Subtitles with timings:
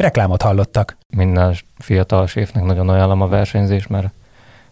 [0.00, 0.96] Reklámot hallottak.
[1.16, 4.12] Minden fiatal séfnek nagyon ajánlom a versenyzés, mert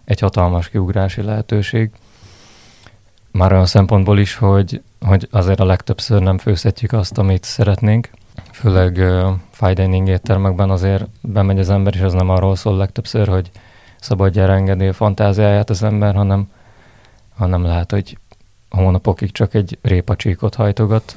[0.05, 1.91] egy hatalmas kiugrási lehetőség.
[3.31, 8.11] Már olyan szempontból is, hogy, hogy azért a legtöbbször nem főzhetjük azt, amit szeretnénk.
[8.53, 13.29] Főleg uh, fine dining éttermekben azért bemegy az ember, és az nem arról szól legtöbbször,
[13.29, 13.51] hogy
[14.01, 16.51] szabadjára engedi a fantáziáját az ember, hanem,
[17.37, 18.19] hanem lehet, hogy
[18.71, 21.17] hónapokig csak egy répacsíkot hajtogat.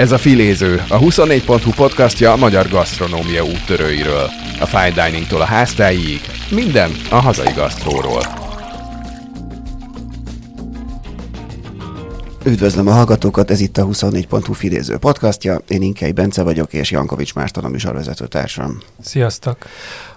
[0.00, 4.30] Ez a Filéző, a 24.hu podcastja a magyar gasztronómia úttörőiről.
[4.60, 6.20] A fine diningtól a háztáig,
[6.50, 8.22] minden a hazai gasztróról.
[12.44, 15.60] Üdvözlöm a hallgatókat, ez itt a 24.hu Filéző podcastja.
[15.68, 18.78] Én Inkei Bence vagyok, és Jankovics Márton a műsorvezető társam.
[19.00, 19.56] Sziasztok!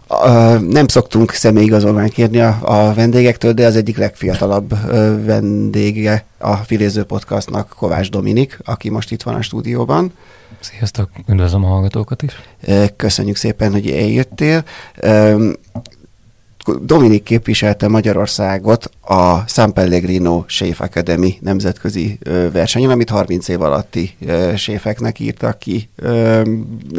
[0.09, 4.79] Uh, nem szoktunk személyigazolványt kérni a, a vendégektől, de az egyik legfiatalabb uh,
[5.25, 10.13] vendége a Filéző Podcastnak Kovács Dominik, aki most itt van a stúdióban.
[10.59, 12.31] Sziasztok, üdvözlöm a hallgatókat is.
[12.67, 14.63] Uh, köszönjük szépen, hogy eljöttél.
[16.81, 22.19] Dominik képviselte Magyarországot a San Pellegrino Chef Academy nemzetközi
[22.51, 24.17] versenyen, amit 30 év alatti
[24.55, 25.89] séfeknek írtak ki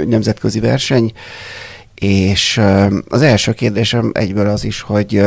[0.06, 1.12] nemzetközi verseny.
[1.95, 2.61] És
[3.09, 5.23] az első kérdésem egyből az is, hogy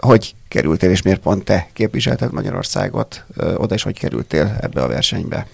[0.00, 3.24] hogy kerültél, és miért pont te képviselted Magyarországot
[3.56, 5.46] oda, és hogy kerültél ebbe a versenybe?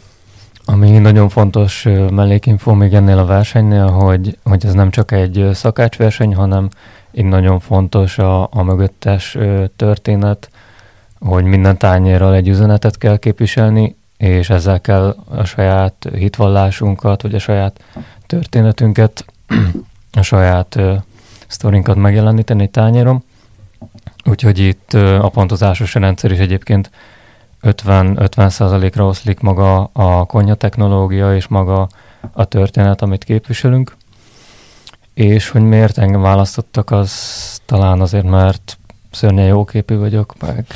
[0.64, 6.34] Ami nagyon fontos mellékinfó még ennél a versenynél, hogy, hogy ez nem csak egy szakácsverseny,
[6.34, 6.68] hanem
[7.10, 9.38] itt nagyon fontos a, a mögöttes
[9.76, 10.50] történet,
[11.18, 17.38] hogy minden tányérral egy üzenetet kell képviselni, és ezzel kell a saját hitvallásunkat, vagy a
[17.38, 17.84] saját
[18.26, 19.24] történetünket
[20.12, 20.96] a saját uh,
[21.46, 23.22] sztorinkat megjeleníteni tányérom.
[24.24, 26.90] Úgyhogy itt uh, a pontozásos rendszer is egyébként
[27.62, 31.88] 50-50%-ra oszlik maga a konya technológia és maga
[32.32, 33.96] a történet, amit képviselünk.
[35.14, 37.12] És hogy miért engem választottak, az
[37.66, 38.78] talán azért, mert
[39.10, 40.66] szörnyen jóképű vagyok, meg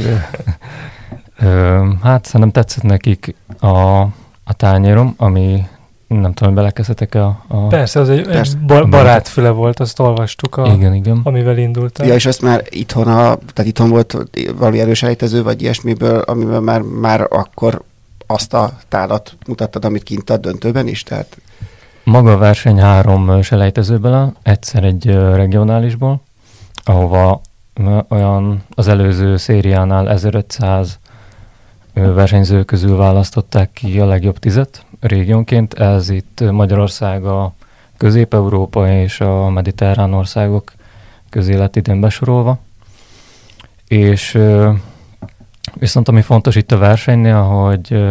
[1.38, 4.00] ö, hát szerintem tetszett nekik a,
[4.44, 5.66] a tányérom, ami
[6.20, 7.66] nem tudom, belekezdetek a, a...
[7.66, 8.56] Persze, az egy, Persze.
[8.68, 11.20] egy barátfüle volt, azt olvastuk, a, igen, igen.
[11.22, 12.06] amivel indultál.
[12.06, 14.16] Ja, és azt már itthon, a, tehát itthon volt
[14.56, 17.82] valami erős ejtező, vagy ilyesmiből, amivel már, már akkor
[18.26, 21.36] azt a tálat mutattad, amit kint a döntőben is, tehát...
[22.04, 26.22] Maga a verseny három selejtezőből egyszer egy regionálisból,
[26.84, 27.40] ahova
[28.08, 30.98] olyan az előző szériánál 1500
[31.94, 35.74] versenyző közül választották ki a legjobb tizet régiónként.
[35.74, 37.52] Ez itt Magyarország a
[37.96, 40.72] Közép-Európa és a mediterrán országok
[41.30, 42.58] közé lett idén besorolva.
[43.88, 44.38] És
[45.74, 48.02] viszont ami fontos itt a versenynél, hogy,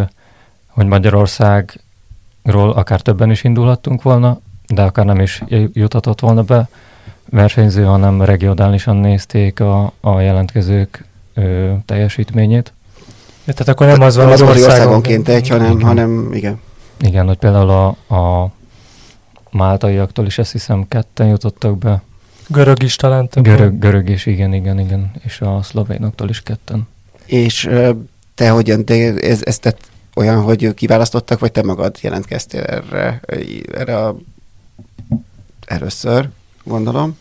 [0.67, 5.43] hogy Magyarországról akár többen is indulhattunk volna, de akár nem is
[5.73, 6.69] juthatott volna be
[7.29, 12.73] versenyző, hanem regionálisan nézték a, a jelentkezők ö, teljesítményét.
[13.45, 15.87] Ja, tehát akkor nem az van az, az országonként egy, hanem, igen.
[15.87, 16.59] hanem igen.
[16.99, 18.51] Igen, hogy például a, a
[19.51, 22.01] máltaiaktól is ezt hiszem ketten jutottak be.
[22.47, 23.43] Görög is talán több.
[23.43, 25.11] Görög, görög is, igen, igen, igen.
[25.23, 26.87] És a szlovénoktól is ketten.
[27.25, 27.69] És
[28.35, 29.79] te hogyan, te ez, ez tett
[30.15, 33.21] olyan, hogy kiválasztottak, vagy te magad jelentkeztél erre,
[33.73, 34.15] erre a,
[35.65, 36.29] először,
[36.63, 37.17] gondolom?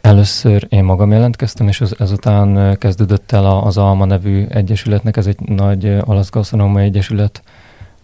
[0.00, 5.40] Először én magam jelentkeztem, és az, ezután kezdődött el az Alma nevű egyesületnek, ez egy
[5.40, 6.90] nagy olasz gasztronómiai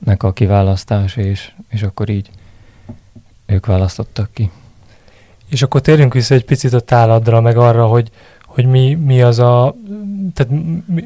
[0.05, 2.31] egyesületnek a kiválasztás, és, és akkor így
[3.47, 4.51] ők választottak ki.
[5.49, 8.11] És akkor térjünk vissza egy picit a táladra, meg arra, hogy,
[8.47, 9.75] hogy mi, mi az a,
[10.35, 10.53] tehát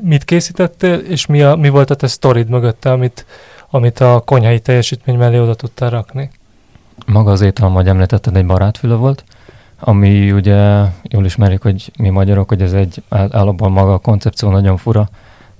[0.03, 3.27] mit készítettél, és mi, a, mi volt a te sztorid mögötte, amit,
[3.71, 6.31] amit a konyhai teljesítmény mellé oda tudtál rakni?
[7.07, 9.25] Maga az étel, ahogy említetted, egy barátfüle volt,
[9.79, 14.77] ami ugye jól ismerjük, hogy mi magyarok, hogy ez egy állapban maga a koncepció nagyon
[14.77, 15.09] fura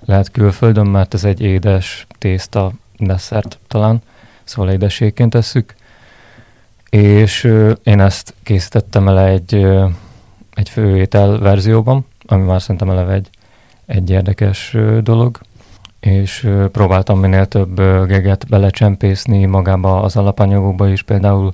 [0.05, 4.03] lehet külföldön, mert ez egy édes tészta desszert talán,
[4.45, 5.75] szóval édességként tesszük.
[6.91, 7.45] És
[7.83, 9.67] én ezt készítettem el egy,
[10.55, 13.31] egy főétel verzióban, ami már szerintem eleve egy,
[13.87, 15.41] egy érdekes dolog,
[16.01, 21.53] és próbáltam minél több geget belecsempészni magába az alapanyagokba is, például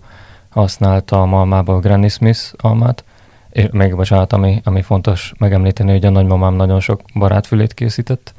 [0.49, 3.05] használtam almába a Granny Smith almát,
[3.51, 8.35] és még bocsánat, ami, ami fontos megemlíteni, hogy a nagymamám nagyon sok barátfülét készített.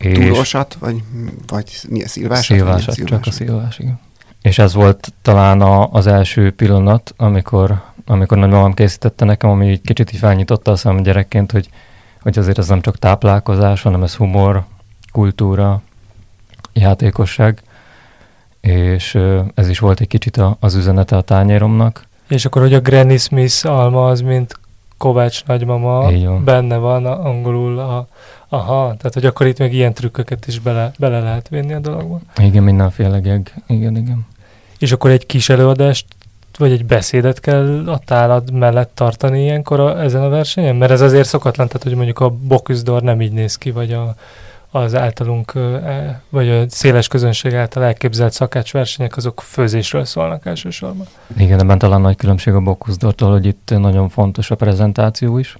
[0.00, 1.02] És Túlósat, vagy,
[1.46, 2.56] vagy mi a szilvásat?
[2.56, 4.00] Szilvásat, csak a szilvás, igen.
[4.42, 9.80] És ez volt talán a, az első pillanat, amikor, amikor nagymamám készítette nekem, ami egy
[9.80, 11.68] kicsit így felnyitotta a szemem gyerekként, hogy,
[12.20, 14.64] hogy azért ez nem csak táplálkozás, hanem ez humor,
[15.12, 15.82] kultúra,
[16.72, 17.62] játékosság,
[18.60, 19.18] és
[19.54, 22.04] ez is volt egy kicsit az üzenete a tányéromnak.
[22.28, 24.58] És akkor, hogy a Granny Smith alma az, mint
[24.98, 26.10] Kovács nagymama,
[26.44, 28.08] benne van angolul a,
[28.52, 32.20] aha, tehát hogy akkor itt még ilyen trükköket is bele, bele lehet vinni a dologba.
[32.36, 34.26] Igen, mindenféle geg, igen, igen.
[34.78, 36.06] És akkor egy kis előadást
[36.58, 40.76] vagy egy beszédet kell a tálad mellett tartani ilyenkor a, ezen a versenyen?
[40.76, 44.14] Mert ez azért szokatlan, tehát hogy mondjuk a Bocuse nem így néz ki, vagy a,
[44.70, 51.06] az általunk, e, vagy a széles közönség által elképzelt szakácsversenyek, azok főzésről szólnak elsősorban.
[51.36, 55.56] Igen, ebben talán nagy különbség a Bocuse hogy itt nagyon fontos a prezentáció is.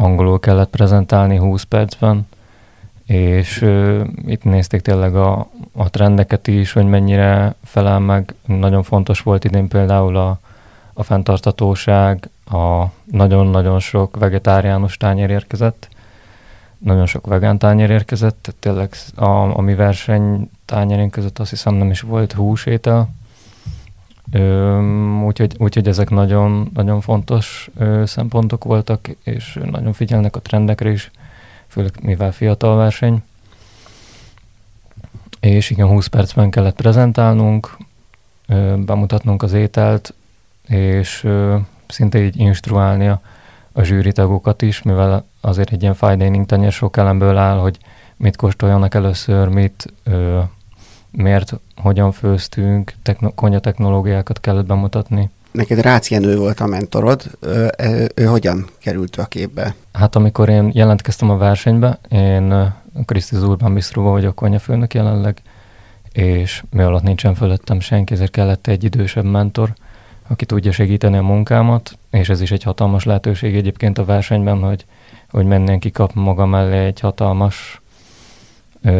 [0.00, 2.28] Angolul kellett prezentálni 20 percben,
[3.06, 8.34] és uh, itt nézték tényleg a, a trendeket is, hogy mennyire felel meg.
[8.46, 10.38] Nagyon fontos volt idén például a,
[10.92, 15.88] a fenntartatóság, a nagyon-nagyon sok vegetáriánus tányér érkezett,
[16.78, 21.90] nagyon sok vegán tányér érkezett, tényleg a, a mi verseny tányérén között azt hiszem nem
[21.90, 23.08] is volt húsétel,
[25.24, 31.10] úgyhogy, úgyhogy ezek nagyon, nagyon fontos ö, szempontok voltak, és nagyon figyelnek a trendekre is,
[31.66, 33.22] főleg mivel fiatal verseny.
[35.40, 37.76] És igen, 20 percben kellett prezentálnunk,
[38.46, 40.14] ö, bemutatnunk az ételt,
[40.68, 41.56] és ö,
[41.86, 43.20] szinte így instruálni a,
[43.72, 47.78] a zsűritagokat is, mivel azért egy ilyen fine dining tenyér sok elemből áll, hogy
[48.16, 50.40] mit kóstoljanak először, mit, ö,
[51.10, 55.30] miért, hogyan főztünk, techno- konya technológiákat kellett bemutatni.
[55.50, 59.74] Neked Rácz Jenő volt a mentorod, ő, ő, ő hogyan került a képbe?
[59.92, 62.74] Hát amikor én jelentkeztem a versenybe, én
[63.04, 65.42] Kriszti Zurban Bisztróba vagyok konyafőnök jelenleg,
[66.12, 69.72] és mi alatt nincsen fölöttem senki, ezért kellett egy idősebb mentor,
[70.28, 74.84] aki tudja segíteni a munkámat, és ez is egy hatalmas lehetőség egyébként a versenyben, hogy,
[75.30, 77.80] hogy mindenki kap maga mellé egy hatalmas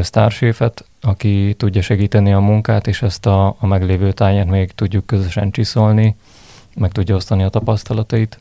[0.03, 5.51] sztárséfet, aki tudja segíteni a munkát, és ezt a, a meglévő tányért még tudjuk közösen
[5.51, 6.17] csiszolni,
[6.75, 8.39] meg tudja osztani a tapasztalatait.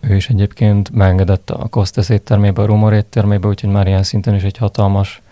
[0.00, 4.42] Ő is egyébként beengedett a Kostesz éttermébe, a Rumor éttermébe, úgyhogy már ilyen szinten is
[4.42, 5.22] egy hatalmas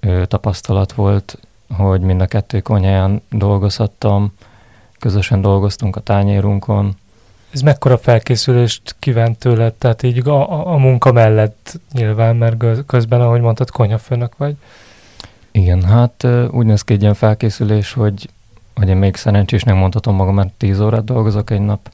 [0.00, 1.38] ö, tapasztalat volt,
[1.76, 4.32] hogy mind a kettő konyhán dolgozhattam,
[4.98, 6.96] közösen dolgoztunk a tányérunkon.
[7.50, 9.72] Ez mekkora felkészülést kívánt tőled?
[9.72, 14.56] Tehát így a, a, a munka mellett nyilván, mert közben, ahogy mondtad, konyhafőnök vagy.
[15.56, 18.28] Igen, hát úgy néz ki egy ilyen felkészülés, hogy,
[18.74, 21.90] hogy én még szerencsésnek mondhatom magam, mert 10 órát dolgozok egy nap,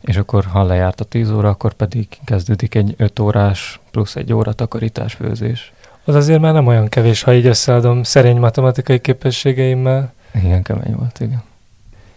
[0.00, 4.32] és akkor ha lejárt a 10 óra, akkor pedig kezdődik egy 5 órás plusz egy
[4.32, 5.72] óra takarítás, főzés.
[6.04, 10.12] Az azért már nem olyan kevés, ha így összeadom szerény matematikai képességeimmel.
[10.34, 11.42] Igen, kemény volt, igen.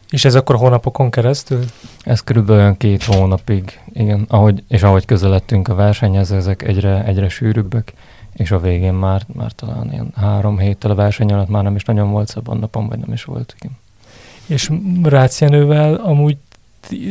[0.10, 1.64] És ez akkor hónapokon keresztül?
[2.04, 4.26] Ez körülbelül két hónapig, igen.
[4.28, 7.94] Ahogy, és ahogy közeledtünk a versenyhez, ezek egyre, egyre sűrűbbek,
[8.36, 11.83] és a végén már, már talán ilyen három héttel a verseny alatt már nem is
[11.83, 13.78] nagyon volt szabad napom, vagy nem is volt, igen.
[14.45, 14.71] És
[15.04, 16.38] Rácz Jenővel amúgy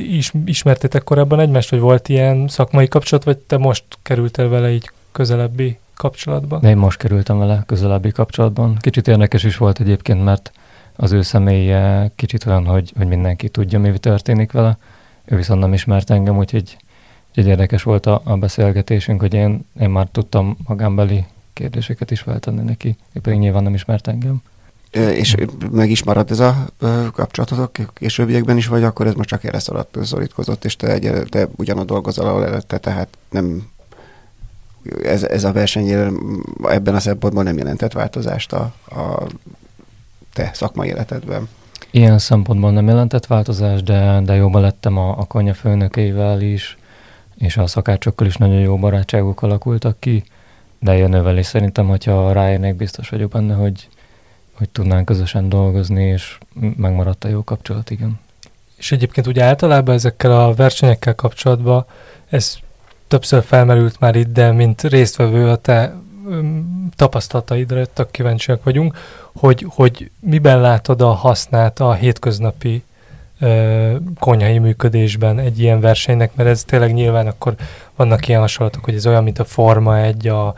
[0.08, 4.90] is, ismertétek korábban egymást, hogy volt ilyen szakmai kapcsolat, vagy te most kerültél vele így
[5.12, 6.60] közelebbi kapcsolatban?
[6.60, 8.76] De én most kerültem vele közelebbi kapcsolatban.
[8.80, 10.52] Kicsit érdekes is volt egyébként, mert
[10.96, 14.78] az ő személye kicsit olyan, hogy, hogy mindenki tudja, mi történik vele.
[15.24, 16.76] Ő viszont nem ismert engem, úgyhogy
[17.34, 22.62] egy érdekes volt a, a beszélgetésünk, hogy én, én már tudtam magámbeli kérdéseket is feltenni
[22.62, 24.42] neki, ő pedig nyilván nem ismert engem.
[24.90, 25.34] És
[25.70, 26.66] meg is maradt ez a
[27.12, 29.58] kapcsolatotok későbbiekben is, vagy akkor ez most csak erre
[30.02, 33.68] szorítkozott, és te, egy, te ugyanott dolgozol, ahol előtte, tehát nem
[35.02, 35.88] ez, ez a verseny
[36.62, 39.26] ebben a szempontból nem jelentett változást a, a
[40.32, 41.48] te szakmai életedben?
[41.90, 46.78] Ilyen szempontból nem jelentett változás, de, de jobban lettem a, a konyha főnökeivel is,
[47.38, 50.24] és a szakácsokkal is nagyon jó barátságok alakultak ki,
[50.78, 53.88] de jönővel is szerintem, hogyha ráérnék, biztos vagyok benne, hogy,
[54.52, 56.38] hogy tudnánk közösen dolgozni, és
[56.76, 58.20] megmaradt a jó kapcsolat, igen.
[58.76, 61.84] És egyébként ugye általában ezekkel a versenyekkel kapcsolatban
[62.28, 62.56] ez
[63.08, 65.94] többször felmerült már itt, de mint résztvevő a te
[66.96, 68.96] tapasztalataidra tök kíváncsiak vagyunk,
[69.34, 72.82] hogy, hogy miben látod a hasznát a hétköznapi
[74.18, 77.54] konyhai működésben egy ilyen versenynek, mert ez tényleg nyilván akkor
[77.96, 80.54] vannak ilyen hasonlatok, hogy ez olyan, mint a Forma egy a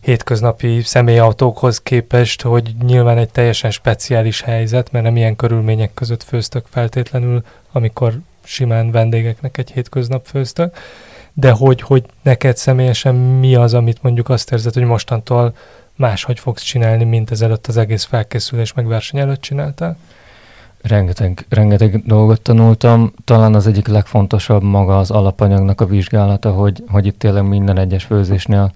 [0.00, 6.64] hétköznapi személyautókhoz képest, hogy nyilván egy teljesen speciális helyzet, mert nem ilyen körülmények között főztök
[6.70, 10.76] feltétlenül, amikor simán vendégeknek egy hétköznap főztök,
[11.32, 15.54] de hogy, hogy neked személyesen mi az, amit mondjuk azt érzed, hogy mostantól
[15.96, 19.96] máshogy fogsz csinálni, mint ezelőtt az egész felkészülés meg verseny előtt csináltál?
[20.84, 23.12] Rengeteg, rengeteg dolgot tanultam.
[23.24, 28.04] Talán az egyik legfontosabb maga az alapanyagnak a vizsgálata, hogy, hogy itt tényleg minden egyes
[28.04, 28.72] főzésnél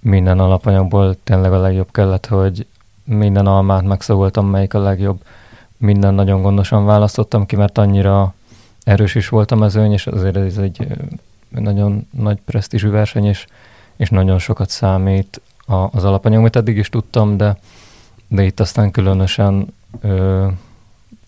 [0.00, 2.66] minden alapanyagból tényleg a legjobb kellett, hogy
[3.04, 5.22] minden almát megszagoltam, melyik a legjobb.
[5.76, 8.34] Minden nagyon gondosan választottam ki, mert annyira
[8.84, 10.86] erős is volt a mezőny, és azért ez egy
[11.48, 13.46] nagyon nagy presztízsű verseny, és,
[13.96, 15.40] és nagyon sokat számít
[15.90, 17.56] az alapanyag, amit eddig is tudtam, de,
[18.28, 19.74] de itt aztán különösen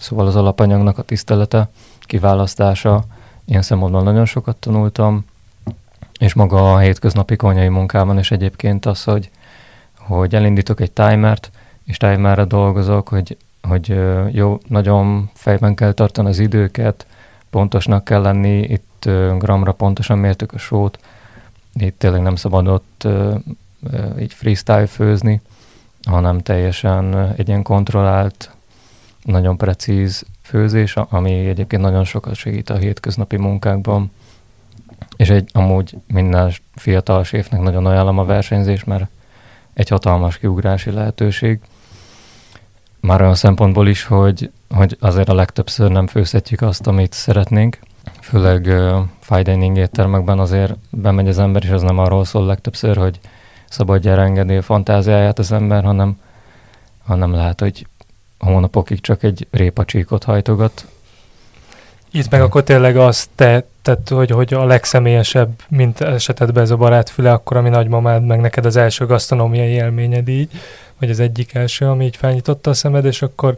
[0.00, 1.68] szóval az alapanyagnak a tisztelete,
[2.00, 3.04] kiválasztása,
[3.44, 5.24] ilyen szempontból nagyon sokat tanultam,
[6.18, 9.30] és maga a hétköznapi konyai munkában is egyébként az, hogy,
[9.98, 11.50] hogy elindítok egy timert,
[11.84, 17.06] és timerre dolgozok, hogy, hogy jó, nagyon fejben kell tartani az időket,
[17.50, 20.98] pontosnak kell lenni, itt gramra pontosan mértük a sót,
[21.74, 23.06] itt tényleg nem szabadott
[24.18, 25.40] így freestyle főzni,
[26.02, 28.50] hanem teljesen egy ilyen kontrollált,
[29.22, 34.10] nagyon precíz főzés, ami egyébként nagyon sokat segít a hétköznapi munkákban,
[35.16, 39.08] és egy amúgy minden fiatal séfnek nagyon ajánlom a versenyzés, mert
[39.74, 41.60] egy hatalmas kiugrási lehetőség.
[43.00, 47.78] Már olyan szempontból is, hogy, hogy azért a legtöbbször nem főzhetjük azt, amit szeretnénk.
[48.20, 52.96] Főleg uh, fine dining éttermekben azért bemegy az ember, és az nem arról szól legtöbbször,
[52.96, 53.20] hogy
[53.68, 56.18] szabadjára engedi a fantáziáját az ember, hanem,
[57.04, 57.86] hanem lehet, hogy
[58.40, 60.86] hónapokig csak egy répacsíkot hajtogat.
[62.12, 66.76] Itt meg akkor tényleg azt te, tett, hogy, hogy a legszemélyesebb, mint esetedben ez a
[66.76, 70.50] barátfüle, akkor ami nagymamád, meg neked az első gasztronómiai élményed így,
[70.98, 73.56] vagy az egyik első, ami így felnyitotta a szemed, és akkor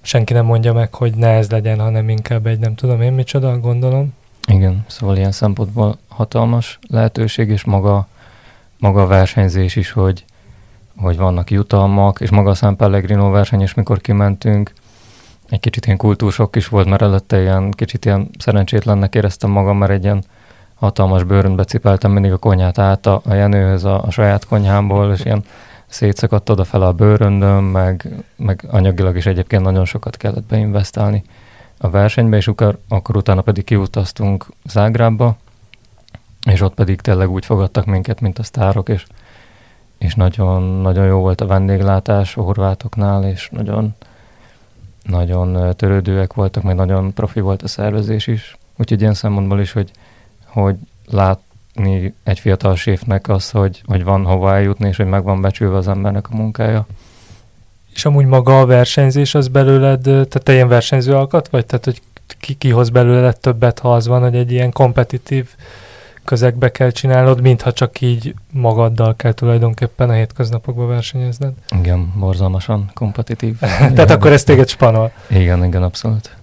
[0.00, 3.58] senki nem mondja meg, hogy ne ez legyen, hanem inkább egy nem tudom én micsoda,
[3.58, 4.14] gondolom.
[4.48, 8.08] Igen, szóval ilyen szempontból hatalmas lehetőség, és maga,
[8.78, 10.24] maga a versenyzés is, hogy,
[10.96, 14.72] hogy vannak jutalmak, és maga a San Pellegrino verseny is, mikor kimentünk,
[15.48, 19.92] egy kicsit ilyen kultúrsok is volt, mert előtte ilyen kicsit ilyen szerencsétlennek éreztem magam, mert
[19.92, 20.24] egy ilyen
[20.74, 25.24] hatalmas bőröntbe cipeltem mindig a konyhát át a, a Jenőhöz a, a saját konyhámból, és
[25.24, 25.44] ilyen
[25.86, 31.22] szétszakadt fel a bőröndöm, meg, meg anyagilag is egyébként nagyon sokat kellett beinvestálni
[31.78, 35.36] a versenybe, és akkor, akkor utána pedig kiutaztunk Zágrábba,
[36.50, 39.06] és ott pedig tényleg úgy fogadtak minket, mint a sztárok, és,
[39.98, 43.94] és nagyon, nagyon jó volt a vendéglátás a horvátoknál, és nagyon,
[45.02, 48.56] nagyon törődőek voltak, meg nagyon profi volt a szervezés is.
[48.76, 49.90] Úgyhogy ilyen szempontból is, hogy,
[50.44, 50.76] hogy
[51.10, 55.76] látni egy fiatal séfnek az, hogy, hogy van hova eljutni, és hogy meg van becsülve
[55.76, 56.86] az embernek a munkája.
[57.94, 61.66] És amúgy maga a versenyzés az belőled, tehát te ilyen versenyző alkat vagy?
[61.66, 62.02] Tehát, hogy
[62.40, 65.48] ki, ki hoz belőled többet, ha az van, hogy egy ilyen kompetitív
[66.26, 71.52] közegbe kell csinálnod, mintha csak így magaddal kell tulajdonképpen a hétköznapokban versenyezned.
[71.80, 73.58] Igen, borzalmasan kompetitív.
[73.94, 75.12] Tehát akkor ez téged spanol.
[75.28, 76.35] Igen, igen, abszolút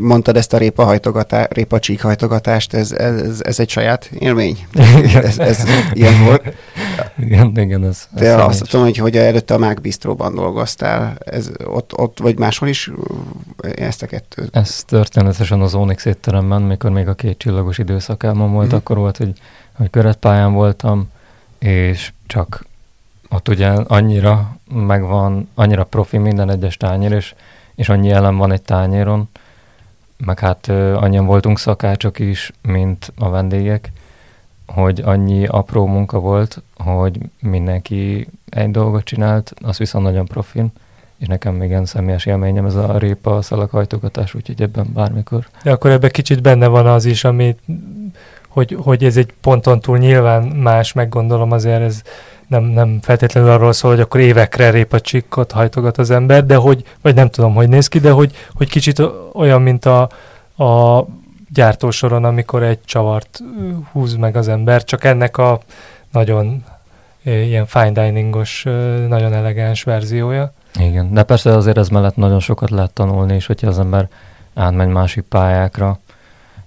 [0.00, 4.66] mondtad ezt a répa, hajtogatá, répa csík hajtogatást, ez, ez, ez egy saját élmény?
[5.14, 6.42] ez, ez ilyen volt?
[7.18, 8.08] Igen, igen, ez.
[8.14, 12.38] De ez azt tudom, hogy, hogy előtte a Mák Bistróban dolgoztál, ez ott, ott vagy
[12.38, 12.90] máshol is
[13.76, 14.56] ezt a kettőt?
[14.56, 18.76] Ez történetesen az Onyx étteremben, mikor még a két csillagos időszakában volt, mm.
[18.76, 19.32] akkor volt, hogy,
[19.72, 21.10] hogy köretpályán voltam,
[21.58, 22.66] és csak
[23.28, 27.34] ott ugye annyira megvan, annyira profi minden egyes tányér, és,
[27.74, 29.28] és annyi elem van egy tányéron,
[30.24, 33.92] meg hát annyian voltunk szakácsok is, mint a vendégek,
[34.66, 40.72] hogy annyi apró munka volt, hogy mindenki egy dolgot csinált, az viszont nagyon profin,
[41.18, 45.48] és nekem ilyen személyes élményem ez a répa, szalaghajtogatás, úgyhogy ebben bármikor.
[45.62, 47.56] De akkor ebben kicsit benne van az is, ami,
[48.48, 52.02] hogy, hogy ez egy ponton túl nyilván más, meggondolom azért ez
[52.48, 57.14] nem, nem feltétlenül arról szól, hogy akkor évekre répacsikkot hajtogat az ember, de hogy, vagy
[57.14, 59.02] nem tudom, hogy néz ki, de hogy, hogy kicsit
[59.32, 60.00] olyan, mint a,
[60.64, 61.06] a
[61.52, 63.40] gyártósoron, amikor egy csavart
[63.92, 65.60] húz meg az ember, csak ennek a
[66.12, 66.64] nagyon
[67.22, 68.62] ilyen fine diningos,
[69.08, 70.52] nagyon elegáns verziója.
[70.80, 74.08] Igen, de persze azért ez mellett nagyon sokat lehet tanulni, és hogyha az ember
[74.54, 75.98] átmegy másik pályákra,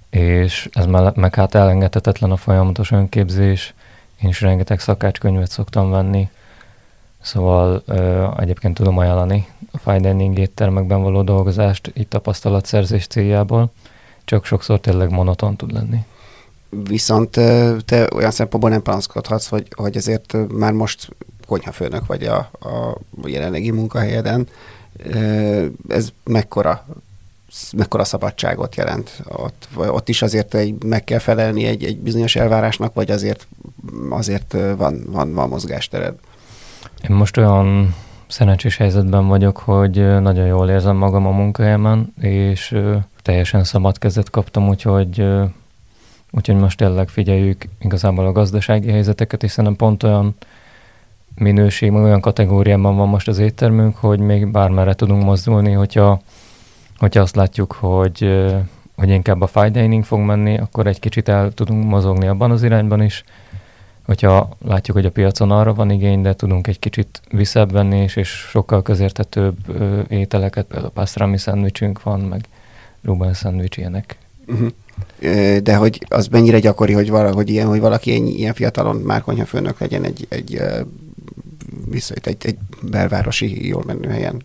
[0.10, 3.74] és ez mellett meg hát elengedhetetlen a folyamatos önképzés,
[4.24, 6.30] én is rengeteg szakácskönyvet szoktam venni,
[7.22, 13.72] szóval ö, egyébként tudom ajánlani a fine dining éttermekben való dolgozást itt tapasztalatszerzés céljából,
[14.26, 16.06] csak sokszor tényleg monoton tud lenni.
[16.70, 17.30] Viszont
[17.86, 21.10] te olyan szempontból nem panaszkodhatsz, hogy, hogy ezért már most
[21.48, 24.48] konyhafőnök vagy a, a jelenlegi munkahelyeden.
[25.88, 26.86] Ez mekkora
[27.78, 29.22] mekkora szabadságot jelent.
[29.28, 33.48] Ott, ott is azért egy, meg kell felelni egy, egy bizonyos elvárásnak, vagy azért,
[34.10, 36.14] azért van, van, van mozgástered?
[37.10, 37.96] Én most olyan
[38.28, 42.78] szerencsés helyzetben vagyok, hogy nagyon jól érzem magam a munkahelyemen, és
[43.22, 45.26] teljesen szabad kezet kaptam, úgyhogy,
[46.32, 50.36] úgyhogy most tényleg figyeljük igazából a gazdasági helyzeteket, hiszen pont olyan
[51.36, 56.22] minőség, olyan kategóriában van most az éttermünk, hogy még bármerre tudunk mozdulni, hogyha,
[57.02, 58.48] hogyha azt látjuk, hogy,
[58.96, 62.64] hogy inkább a fine dining fog menni, akkor egy kicsit el tudunk mozogni abban az
[62.64, 63.24] irányban is,
[64.06, 68.16] hogyha látjuk, hogy a piacon arra van igény, de tudunk egy kicsit visszebb venni, és,
[68.16, 69.58] és sokkal közértetőbb
[70.10, 72.46] ételeket, például pastrami szendvicsünk van, meg
[73.04, 74.18] Ruben szendvics ilyenek.
[74.48, 74.70] Uh-huh.
[75.58, 80.04] De hogy az mennyire gyakori, hogy valahogy ilyen, hogy valaki ilyen fiatalon már konyhafőnök legyen
[80.04, 80.62] egy, egy,
[81.90, 84.42] vissza, egy, egy belvárosi, jól menő helyen?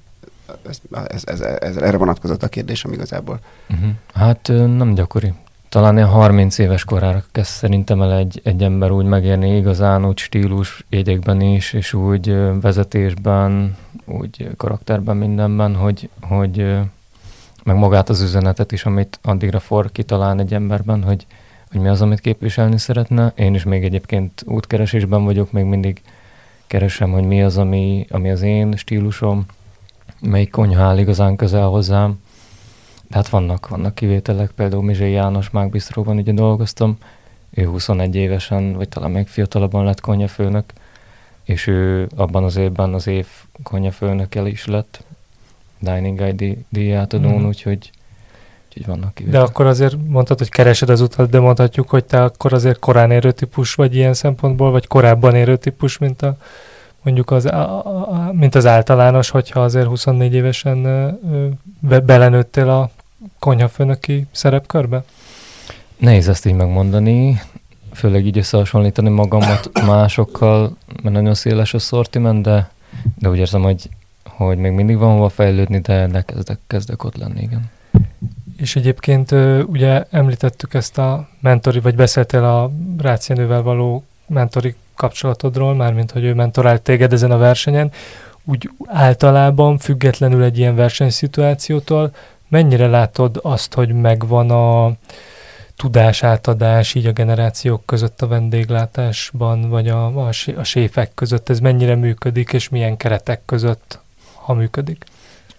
[0.69, 3.39] Ez, ez, ez, ez, erre vonatkozott a kérdésem igazából.
[3.71, 3.91] Uh-huh.
[4.15, 5.35] Hát nem gyakori
[5.77, 10.19] talán ilyen 30 éves korára kezd szerintem el egy, egy ember úgy megérni igazán, úgy
[10.19, 16.77] stílus jegyekben is, és úgy vezetésben, úgy karakterben, mindenben, hogy, hogy
[17.65, 21.27] meg magát az üzenetet is, amit addigra for kitalál egy emberben, hogy,
[21.71, 23.33] hogy mi az, amit képviselni szeretne.
[23.37, 26.01] Én is még egyébként útkeresésben vagyok, még mindig
[26.67, 29.47] keresem, hogy mi az, ami, ami az én stílusom,
[30.21, 32.21] melyik konyha áll igazán közel hozzám,
[33.09, 36.99] de hát vannak, vannak kivételek, például Mizsé János Mágbistróban ugye dolgoztam,
[37.51, 40.73] ő 21 évesen, vagy talán még fiatalabban lett konyafőnök,
[41.45, 43.27] és ő abban az évben az év
[43.63, 45.05] konyafőnökkel is lett,
[45.79, 47.47] Dining Guide díjátadón, mm.
[47.47, 47.91] úgyhogy,
[48.67, 49.47] úgyhogy vannak kivételek.
[49.47, 53.11] De akkor azért mondtad, hogy keresed az utat, de mondhatjuk, hogy te akkor azért korán
[53.11, 56.37] érő típus vagy ilyen szempontból, vagy korábban érő típus, mint a
[57.07, 60.83] mondjuk az, a, a, mint az általános, hogyha azért 24 évesen
[61.81, 62.91] be, belenőttél a
[63.39, 65.05] konyhafőnöki szerepkörbe?
[65.97, 67.41] Nehéz ezt így megmondani,
[67.93, 72.71] főleg így összehasonlítani magamat másokkal, mert nagyon széles a szortiment, de,
[73.19, 73.89] de úgy érzem, hogy,
[74.25, 77.71] hogy még mindig van hova fejlődni, de, de kezdek, kezdek ott lenni, igen.
[78.57, 79.31] És egyébként
[79.67, 86.35] ugye említettük ezt a mentori, vagy beszéltél a Rácienővel való mentori kapcsolatodról, mármint hogy ő
[86.35, 87.91] mentorált téged ezen a versenyen,
[88.45, 92.15] úgy általában, függetlenül egy ilyen versenyszituációtól,
[92.49, 94.93] mennyire látod azt, hogy megvan a
[95.77, 101.95] tudásátadás így a generációk között a vendéglátásban, vagy a, a, a séfek között, ez mennyire
[101.95, 104.01] működik, és milyen keretek között,
[104.35, 105.05] ha működik?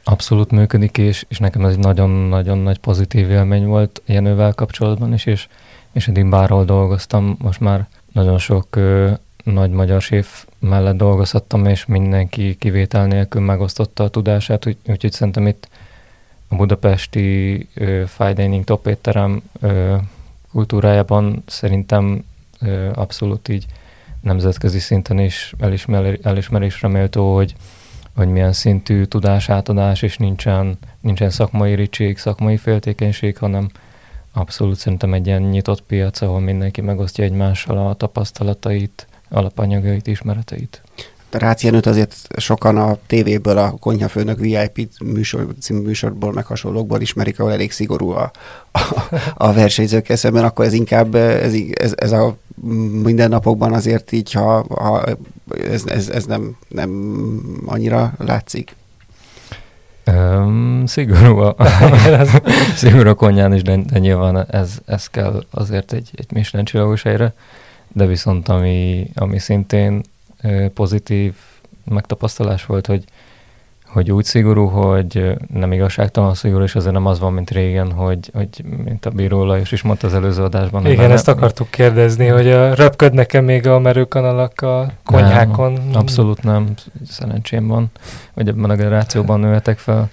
[0.03, 5.25] Abszolút működik, és, és nekem ez egy nagyon-nagyon nagy pozitív élmény volt Jenővel kapcsolatban is,
[5.25, 5.47] és,
[5.91, 8.79] és eddig bárhol dolgoztam, most már nagyon sok
[9.53, 15.47] nagy magyar séf mellett dolgozhattam, és mindenki kivétel nélkül megosztotta a tudását, úgy, úgyhogy szerintem
[15.47, 15.67] itt
[16.47, 19.95] a budapesti ö, fine dining top étterem ö,
[20.51, 22.25] kultúrájában szerintem
[22.61, 23.65] ö, abszolút így
[24.21, 27.55] nemzetközi szinten is elismer, elismerésre méltó, hogy,
[28.15, 33.69] hogy milyen szintű tudásátadás, és nincsen, nincsen szakmai ricség, szakmai féltékenység, hanem
[34.33, 40.81] abszolút szerintem egy ilyen nyitott piac, ahol mindenki megosztja egymással a tapasztalatait, alapanyagait, ismereteit.
[41.31, 47.39] A Rácienőt azért sokan a tévéből, a Konyhafőnök VIP műsor, című műsorból, meg hasonlókból ismerik,
[47.39, 48.31] ahol elég szigorú a,
[48.71, 48.79] a,
[49.35, 52.37] a versenyzők eszemben, akkor ez inkább, ez, ez, ez a
[53.03, 55.03] mindennapokban azért így, ha, ha
[55.69, 56.91] ez, ez, ez nem, nem
[57.65, 58.75] annyira látszik.
[60.11, 61.55] Um, szigorú a,
[62.75, 67.01] szigorú a konyán is, de, de nyilván ez, ez kell azért egy, egy Michelin csillagos
[67.01, 67.33] helyre,
[67.97, 70.01] de viszont ami, ami szintén
[70.73, 71.33] pozitív
[71.83, 73.03] megtapasztalás volt, hogy,
[73.85, 78.31] hogy úgy szigorú, hogy nem igazságtalan szigorú, és azért nem az van, mint régen, hogy,
[78.33, 80.85] hogy mint a bíró Lajos is mondta az előző adásban.
[80.85, 85.71] Igen, ezt akartuk kérdezni, hogy a, röpködnek-e még a merőkanalak a konyhákon?
[85.73, 86.73] Nem, abszolút nem,
[87.09, 87.91] szerencsém van,
[88.33, 90.09] hogy ebben a generációban nőhetek fel,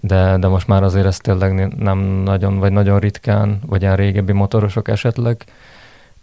[0.00, 4.32] de, de most már azért ez tényleg nem nagyon, vagy nagyon ritkán, vagy ilyen régebbi
[4.32, 5.44] motorosok esetleg,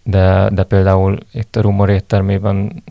[0.07, 2.83] de, de például itt a Rumor éttermében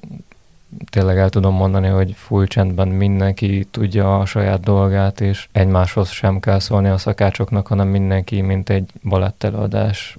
[0.90, 6.40] tényleg el tudom mondani, hogy full csendben mindenki tudja a saját dolgát, és egymáshoz sem
[6.40, 10.16] kell szólni a szakácsoknak, hanem mindenki, mint egy balett előadás,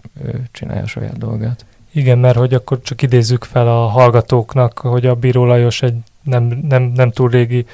[0.51, 1.65] csinálja a saját dolgát.
[1.91, 6.59] Igen, mert hogy akkor csak idézzük fel a hallgatóknak, hogy a Bíró Lajos egy nem,
[6.69, 7.65] nem, nem túl régi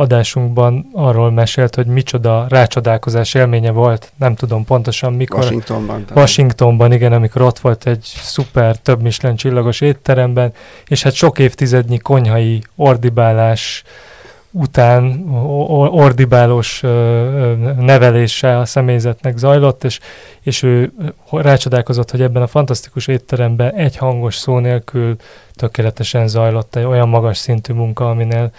[0.00, 5.38] adásunkban arról mesélt, hogy micsoda rácsodálkozás élménye volt, nem tudom pontosan mikor.
[5.38, 6.04] Washingtonban.
[6.04, 6.22] talán.
[6.22, 10.52] Washingtonban, igen, amikor ott volt egy szuper, több Michelin csillagos étteremben,
[10.86, 13.82] és hát sok évtizednyi konyhai ordibálás
[14.52, 15.28] után
[15.90, 16.80] ordibálós
[17.78, 20.00] nevelése a személyzetnek zajlott, és,
[20.40, 20.92] és ő
[21.30, 25.16] rácsodálkozott, hogy ebben a fantasztikus étteremben egy hangos szó nélkül
[25.54, 28.50] tökéletesen zajlott egy olyan magas szintű munka, aminél,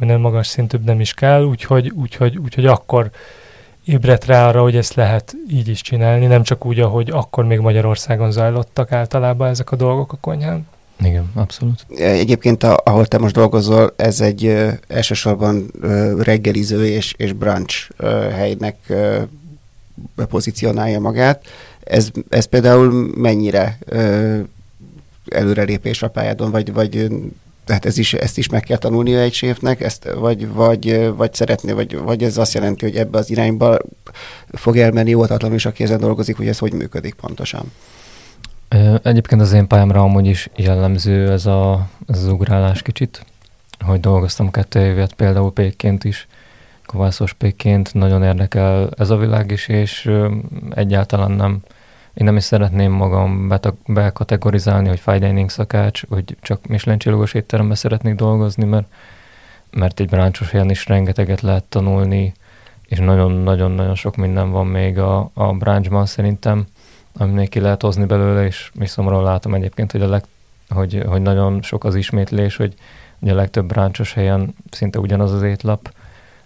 [0.00, 3.10] aminél magas szintűbb nem is kell, úgyhogy, úgyhogy, úgyhogy akkor
[3.84, 7.58] ébredt rá arra, hogy ezt lehet így is csinálni, nem csak úgy, ahogy akkor még
[7.58, 10.66] Magyarországon zajlottak általában ezek a dolgok a konyhán.
[11.00, 11.86] Igen, abszolút.
[11.96, 17.90] Egyébként, a, ahol te most dolgozol, ez egy ö, elsősorban ö, reggeliző és, és brunch
[17.96, 19.22] ö, helynek ö,
[20.28, 21.44] pozícionálja magát.
[21.84, 24.38] Ez, ez például mennyire ö,
[25.28, 27.08] előrelépés a pályádon, vagy, vagy
[27.68, 31.72] tehát ez is, ezt is meg kell tanulnia egy séfnek, ezt, vagy, vagy, vagy szeretné,
[31.72, 33.78] vagy, vagy ez azt jelenti, hogy ebbe az irányba
[34.52, 37.72] fog elmenni óvatatlanul is, aki ezen dolgozik, hogy ez hogy működik pontosan.
[39.02, 43.24] Egyébként az én pályámra amúgy is jellemző ez, a, ez az ugrálás kicsit,
[43.84, 46.26] hogy dolgoztam kettő évet például pékként is,
[46.86, 50.10] kovászos pékként, nagyon érdekel ez a világ is, és
[50.70, 51.60] egyáltalán nem,
[52.18, 57.34] én nem is szeretném magam beta- bekategorizálni, hogy fine dining szakács, hogy csak Michelin csillagos
[57.34, 58.86] étteremben szeretnék dolgozni, mert,
[59.70, 62.34] mert egy bráncsos helyen is rengeteget lehet tanulni,
[62.88, 66.66] és nagyon-nagyon-nagyon sok minden van még a, a bráncsban szerintem,
[67.26, 70.24] még ki lehet hozni belőle, és viszomról látom egyébként, hogy, a leg,
[70.68, 72.74] hogy, hogy nagyon sok az ismétlés, hogy
[73.18, 75.92] ugye a legtöbb bráncsos helyen szinte ugyanaz az étlap,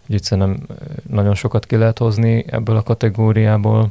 [0.02, 0.74] úgyhogy szerintem ö,
[1.08, 3.90] nagyon sokat ki lehet hozni ebből a kategóriából,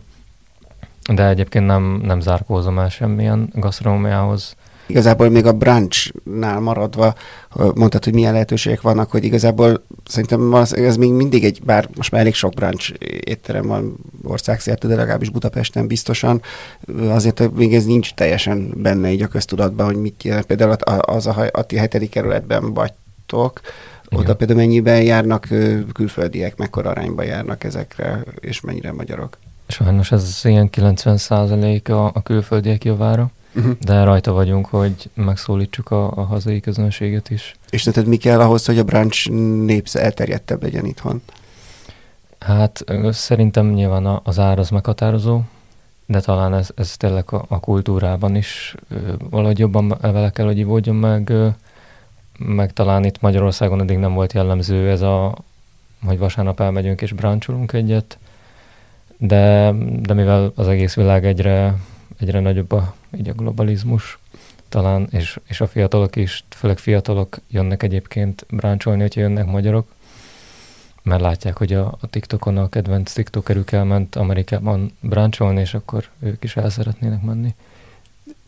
[1.15, 4.55] de egyébként nem, nem zárkózom el semmilyen gasztronómiához.
[4.91, 7.13] Igazából még a brunchnál maradva
[7.73, 12.11] mondtad, hogy milyen lehetőségek vannak, hogy igazából szerintem valószínűleg ez még mindig egy, bár most
[12.11, 16.41] már elég sok brunch étterem van országszerte, de legalábbis Budapesten biztosan,
[17.07, 20.45] azért még ez nincs teljesen benne így a köztudatban, hogy mit jelent.
[20.45, 20.71] Például
[21.01, 23.61] az a, a ti hetedik kerületben vagytok,
[24.09, 24.37] oda Igen.
[24.37, 25.47] például mennyiben járnak
[25.93, 29.37] külföldiek, mekkora arányban járnak ezekre, és mennyire magyarok?
[29.71, 33.77] Sajnos ez ilyen 90% a, a külföldiek javára, Uh-huh.
[33.79, 37.55] de rajta vagyunk, hogy megszólítsuk a, a hazai közönséget is.
[37.69, 39.29] És szerinted mi kell ahhoz, hogy a brunch
[39.65, 41.21] népsz elterjedtebb legyen itthon?
[42.39, 45.41] Hát szerintem nyilván az ár az meghatározó,
[46.05, 48.95] de talán ez, ez tényleg a, a kultúrában is ö,
[49.29, 51.47] valahogy jobban vele kell, hogy ivódjon meg, ö,
[52.37, 55.35] meg talán itt Magyarországon eddig nem volt jellemző ez a,
[56.05, 58.17] hogy vasárnap elmegyünk és brancsolunk egyet,
[59.23, 61.75] de, de mivel az egész világ egyre,
[62.19, 64.19] egyre nagyobb a, így a globalizmus,
[64.69, 69.87] talán, és, és a fiatalok is, főleg fiatalok jönnek egyébként bráncsolni, hogyha jönnek magyarok,
[71.03, 76.43] mert látják, hogy a, a TikTokon a kedvenc TikTokerük elment Amerikában bráncsolni, és akkor ők
[76.43, 77.55] is el szeretnének menni.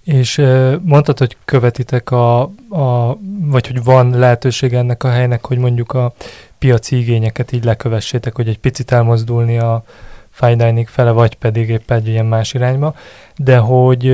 [0.03, 0.41] És
[0.81, 6.13] mondtad, hogy követitek a, a, vagy hogy van lehetőség ennek a helynek, hogy mondjuk a
[6.57, 9.83] piaci igényeket így lekövessétek, hogy egy picit elmozdulni a
[10.33, 12.95] fine dining fele, vagy pedig épp egy ilyen más irányba,
[13.35, 14.07] de hogy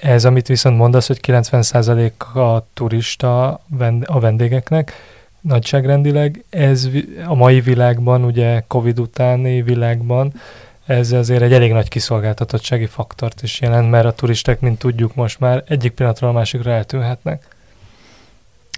[0.00, 3.48] ez, amit viszont mondasz, hogy 90% a turista
[4.04, 4.92] a vendégeknek,
[5.40, 6.88] nagyságrendileg, ez
[7.26, 10.32] a mai világban, ugye Covid utáni világban,
[10.86, 15.40] ez azért egy elég nagy kiszolgáltatottsági faktort is jelent, mert a turisták, mint tudjuk most
[15.40, 17.53] már, egyik pillanatról a másikra eltűnhetnek.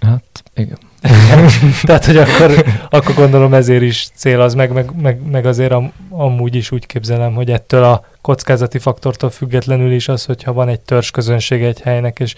[0.07, 0.77] Hát igen.
[1.83, 5.91] Tehát, hogy akkor, akkor gondolom ezért is cél az, meg, meg, meg, meg azért am,
[6.09, 10.79] amúgy is úgy képzelem, hogy ettől a kockázati faktortól függetlenül is az, hogyha van egy
[10.79, 12.35] törzs közönség egy helynek, és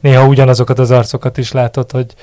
[0.00, 2.14] néha ugyanazokat az arcokat is látod, hogy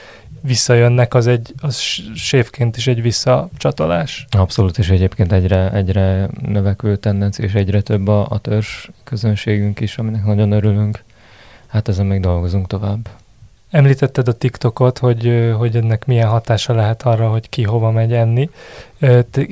[0.42, 4.26] visszajönnek, az egy az s- séfként is egy visszacsatolás.
[4.30, 9.98] Abszolút, és egyébként egyre, egyre növekvő tendencia, és egyre több a, a törzs közönségünk is,
[9.98, 11.04] aminek nagyon örülünk.
[11.68, 13.10] Hát ezen még dolgozunk tovább.
[13.70, 18.50] Említetted a TikTokot, hogy, hogy ennek milyen hatása lehet arra, hogy ki hova megy enni.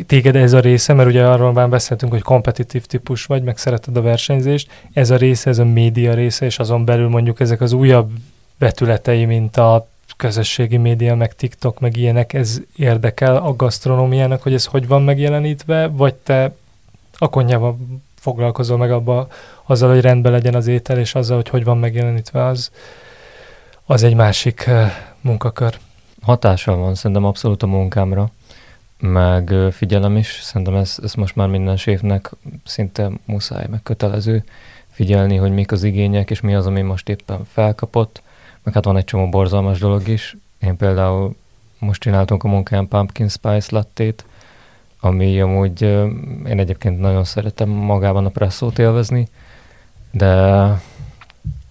[0.08, 3.98] Téged ez a része, mert ugye arról már beszéltünk, hogy kompetitív típus vagy, meg szereted
[3.98, 4.72] a versenyzést.
[4.94, 8.12] Ez a része, ez a média része, és azon belül mondjuk ezek az újabb
[8.60, 14.66] betületei, mint a közösségi média, meg TikTok, meg ilyenek, ez érdekel a gasztronómiának, hogy ez
[14.66, 16.56] hogy van megjelenítve, vagy te
[17.18, 17.78] a konyhával
[18.20, 19.28] foglalkozol meg abba,
[19.66, 22.72] azzal, hogy rendben legyen az étel, és azzal, hogy hogy van megjelenítve, az,
[23.90, 24.70] az egy másik
[25.22, 25.80] munkakör.
[26.22, 28.30] Hatással van szerintem abszolút a munkámra,
[29.00, 30.40] meg figyelem is.
[30.42, 32.32] Szerintem ez, ez most már minden séfnek
[32.66, 34.44] szinte muszáj, meg kötelező
[34.92, 38.22] figyelni, hogy mik az igények, és mi az, ami most éppen felkapott.
[38.64, 40.38] Meg hát van egy csomó borzalmas dolog is.
[40.62, 41.36] Én például
[41.80, 44.26] most csináltunk a munkán Pumpkin Spice lattét,
[45.00, 45.82] ami amúgy
[46.48, 49.28] én egyébként nagyon szeretem magában a presszót élvezni,
[50.12, 50.66] de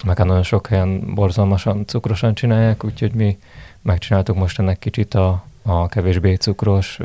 [0.04, 3.38] meg hát nagyon sok helyen borzalmasan cukrosan csinálják, úgyhogy mi
[3.82, 6.98] megcsináltuk most ennek kicsit a, a kevésbé cukros,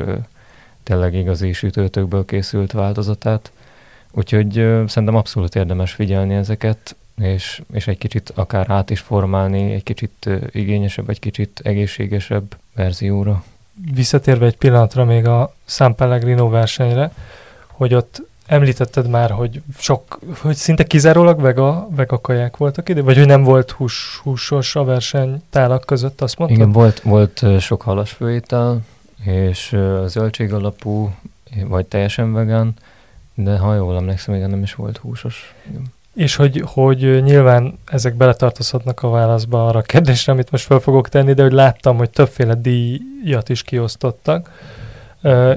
[0.83, 3.51] tényleg igazi sütőtökből készült változatát.
[4.11, 4.53] Úgyhogy
[4.87, 10.29] szerintem abszolút érdemes figyelni ezeket, és, és egy kicsit akár át is formálni, egy kicsit
[10.51, 13.43] igényesebb, egy kicsit egészségesebb verzióra.
[13.93, 17.11] Visszatérve egy pillanatra még a San Pellegrino versenyre,
[17.67, 23.17] hogy ott említetted már, hogy sok, hogy szinte kizárólag vega, vega kaják voltak ide, vagy
[23.17, 26.59] hogy nem volt hús, húsos a verseny tálak között, azt mondtad?
[26.59, 28.79] Igen, volt, volt sok halas főétel,
[29.25, 31.11] és zöldség alapú,
[31.67, 32.73] vagy teljesen vegán,
[33.33, 35.55] de ha jól emlékszem, igen, nem is volt húsos.
[35.69, 35.83] Igen.
[36.13, 41.09] És hogy, hogy nyilván ezek beletartozhatnak a válaszba arra a kérdésre, amit most fel fogok
[41.09, 44.51] tenni, de hogy láttam, hogy többféle díjat is kiosztottak,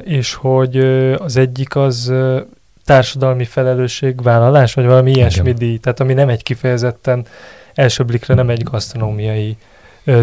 [0.05, 0.77] és hogy
[1.19, 2.13] az egyik az
[2.85, 5.59] társadalmi felelősségvállalás, vagy valami ilyesmi Igen.
[5.59, 7.27] díj, tehát ami nem egy kifejezetten
[7.75, 9.57] első blikre nem egy gasztronómiai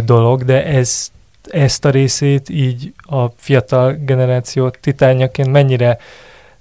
[0.03, 1.11] dolog, de ez,
[1.49, 5.97] ezt a részét így a fiatal generáció titányaként mennyire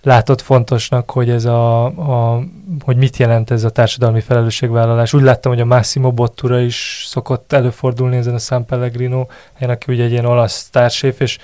[0.03, 2.43] látod fontosnak, hogy ez a, a,
[2.85, 5.13] hogy mit jelent ez a társadalmi felelősségvállalás.
[5.13, 9.93] Úgy láttam, hogy a Massimo Bottura is szokott előfordulni ezen a San Pellegrino helyen, aki
[9.93, 11.39] ugye egy ilyen olasz társéf, és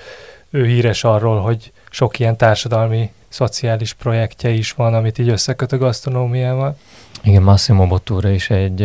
[0.49, 5.77] ő híres arról, hogy sok ilyen társadalmi, szociális projektje is van, amit így összeköt a
[5.77, 6.77] gasztronómiával.
[7.23, 8.81] Igen, Massimo Bottura is egy,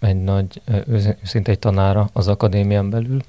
[0.00, 0.62] egy nagy,
[1.22, 3.20] szinte egy tanára az akadémián belül,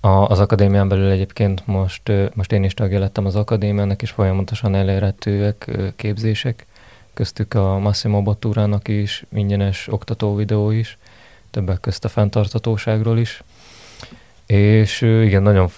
[0.00, 4.74] a, az akadémián belül egyébként most, most én is tagja lettem az akadémiának, és folyamatosan
[4.74, 6.66] elérhetőek képzések,
[7.14, 10.98] köztük a Massimo Botturának is ingyenes oktató videó is,
[11.50, 13.42] többek közt a fenntartatóságról is.
[14.46, 15.68] És igen, nagyon,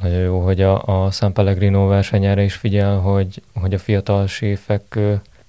[0.00, 4.98] nagyon jó, hogy a, a San Pellegrino versenyára is figyel, hogy, hogy a fiatal séfek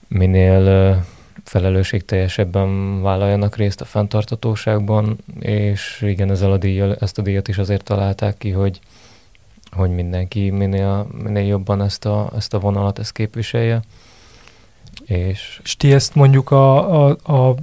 [0.08, 1.06] minél
[1.44, 7.84] felelősségteljesebben vállaljanak részt a fenntartatóságban, és igen, ezzel a díjjal, ezt a díjat is azért
[7.84, 8.80] találták ki, hogy,
[9.72, 13.82] hogy mindenki minél, minél jobban ezt a, ezt a vonalat ezt képviselje.
[15.06, 17.56] És, és ti ezt mondjuk a, a, a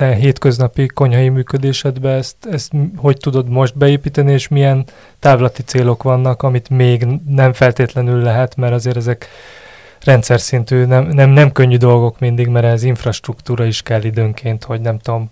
[0.00, 4.84] te hétköznapi konyhai működésedbe ezt, ezt hogy tudod most beépíteni, és milyen
[5.18, 9.28] távlati célok vannak, amit még nem feltétlenül lehet, mert azért ezek
[10.04, 14.80] rendszer szintű, nem, nem, nem könnyű dolgok mindig, mert ez infrastruktúra is kell időnként, hogy
[14.80, 15.30] nem tudom,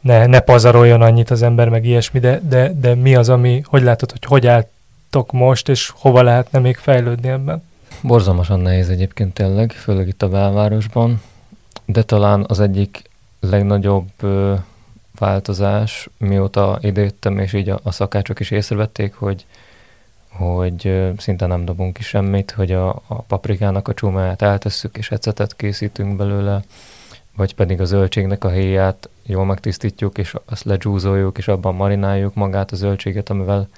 [0.00, 3.82] ne, ne pazaroljon annyit az ember, meg ilyesmi, de, de, de mi az, ami, hogy
[3.82, 7.62] látod, hogy hogy álltok most, és hova lehetne még fejlődni ebben?
[8.02, 11.22] Borzalmasan nehéz egyébként tényleg, főleg itt a belvárosban,
[11.84, 13.06] de talán az egyik
[13.40, 14.10] legnagyobb
[15.18, 19.46] változás, mióta idejöttem, és így a, a szakácsok is észrevették, hogy
[20.38, 25.56] hogy szinte nem dobunk ki semmit, hogy a, a paprikának a csúmáját eltesszük, és ecetet
[25.56, 26.62] készítünk belőle,
[27.36, 32.72] vagy pedig a zöldségnek a héját jól megtisztítjuk, és azt legyúzoljuk, és abban marináljuk magát
[32.72, 33.68] a zöldséget, amivel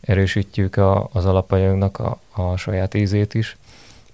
[0.00, 3.56] erősítjük a, az alapanyagnak a, a saját ízét is,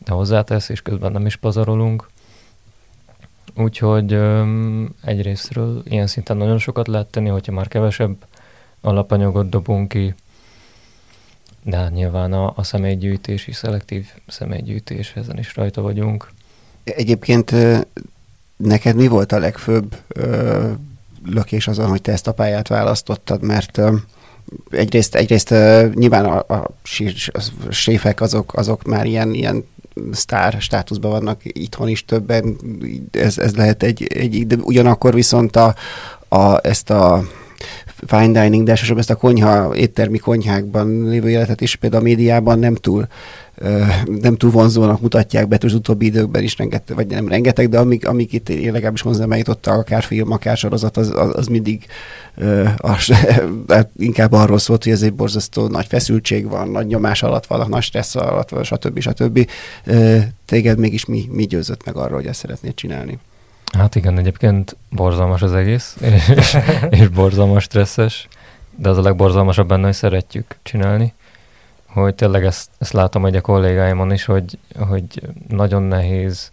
[0.05, 2.09] de hozzátesz, és közben nem is pazarolunk.
[3.57, 8.17] Úgyhogy öm, egyrésztről ilyen szinten nagyon sokat lehet tenni, hogyha már kevesebb
[8.81, 10.15] alapanyagot dobunk ki,
[11.63, 16.31] de hát nyilván a, a személygyűjtési, szelektív személygyűjtés, ezen is rajta vagyunk.
[16.85, 17.55] Egyébként
[18.57, 20.71] neked mi volt a legfőbb ö,
[21.25, 23.97] lökés azon, hogy te ezt a pályát választottad, mert ö,
[24.71, 26.71] egyrészt, egyrészt ö, nyilván a, a,
[27.33, 29.65] a séfek azok, azok már ilyen, ilyen
[30.13, 32.57] sztár státuszban vannak itthon is többen,
[33.11, 35.75] ez, ez lehet egy, egy, de ugyanakkor viszont a,
[36.29, 37.23] a, ezt a
[38.07, 42.59] fine dining, de elsősorban ezt a konyha, éttermi konyhákban lévő életet is például a médiában
[42.59, 43.07] nem túl
[44.21, 48.09] nem túl vonzónak mutatják be, az utóbbi időkben is rengeteg, vagy nem rengeteg, de amik,
[48.09, 51.87] amik itt én legalábbis hozzám eljutottak, akár film, akár sorozat, az, az, az mindig
[52.77, 53.07] az,
[53.69, 57.69] hát inkább arról szólt, hogy ez egy borzasztó nagy feszültség van, nagy nyomás alatt van,
[57.69, 59.01] nagy stressz alatt, stb.
[59.01, 59.51] stb.
[60.45, 63.19] Téged mégis mi, mi győzött meg arról, hogy ezt szeretnéd csinálni?
[63.79, 65.97] Hát igen, egyébként borzalmas az egész,
[66.37, 66.57] és,
[66.91, 68.29] és borzalmas stresszes,
[68.77, 71.13] de az a legborzalmasabb benne, hogy szeretjük csinálni.
[72.03, 76.51] Hogy tényleg ezt, ezt látom hogy a kollégáimon is, hogy, hogy nagyon nehéz